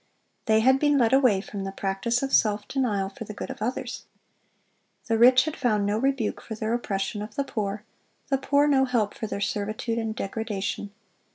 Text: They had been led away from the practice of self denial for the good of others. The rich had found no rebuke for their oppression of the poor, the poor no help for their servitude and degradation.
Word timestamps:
They 0.45 0.61
had 0.61 0.79
been 0.79 0.97
led 0.97 1.13
away 1.13 1.41
from 1.41 1.63
the 1.63 1.71
practice 1.71 2.23
of 2.23 2.33
self 2.33 2.67
denial 2.67 3.07
for 3.07 3.23
the 3.23 3.35
good 3.35 3.51
of 3.51 3.61
others. 3.61 4.05
The 5.05 5.15
rich 5.15 5.45
had 5.45 5.55
found 5.55 5.85
no 5.85 5.99
rebuke 5.99 6.41
for 6.41 6.55
their 6.55 6.73
oppression 6.73 7.21
of 7.21 7.35
the 7.35 7.43
poor, 7.43 7.83
the 8.29 8.39
poor 8.39 8.65
no 8.67 8.85
help 8.85 9.13
for 9.13 9.27
their 9.27 9.39
servitude 9.39 9.99
and 9.99 10.15
degradation. 10.15 10.89